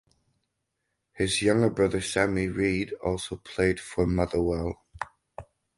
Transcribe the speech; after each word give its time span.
His 1.13 1.43
younger 1.43 1.69
brother 1.69 2.01
Sammy 2.01 2.47
Reid 2.47 2.91
also 3.03 3.35
played 3.35 3.79
for 3.79 4.07
Motherwell. 4.07 4.81